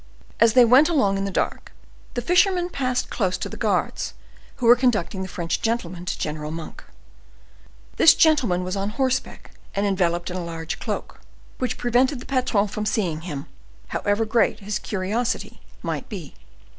As 0.39 0.53
they 0.53 0.65
went 0.65 0.89
along 0.89 1.19
in 1.19 1.25
the 1.25 1.29
dark, 1.29 1.73
the 2.15 2.23
fishermen 2.23 2.69
passed 2.69 3.11
close 3.11 3.37
to 3.37 3.47
the 3.47 3.55
guards 3.55 4.15
who 4.55 4.65
were 4.65 4.75
conducting 4.75 5.21
the 5.21 5.27
French 5.27 5.61
gentleman 5.61 6.05
to 6.05 6.17
General 6.17 6.49
Monk. 6.49 6.83
This 7.97 8.15
gentleman 8.15 8.63
was 8.63 8.75
on 8.75 8.89
horseback 8.89 9.51
and 9.75 9.85
enveloped 9.85 10.31
in 10.31 10.37
a 10.37 10.43
large 10.43 10.79
cloak, 10.79 11.21
which 11.59 11.77
prevented 11.77 12.19
the 12.19 12.25
patron 12.25 12.67
from 12.67 12.87
seeing 12.87 13.21
him, 13.21 13.45
however 13.89 14.25
great 14.25 14.59
his 14.61 14.79
curiosity 14.79 15.61
might 15.83 16.09
be. 16.09 16.33